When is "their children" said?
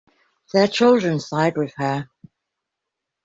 0.51-1.19